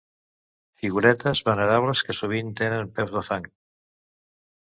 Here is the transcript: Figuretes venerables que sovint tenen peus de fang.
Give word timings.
Figuretes 0.83 1.41
venerables 1.49 2.01
que 2.07 2.15
sovint 2.21 2.49
tenen 2.63 2.89
peus 2.97 3.13
de 3.19 3.23
fang. 3.29 3.47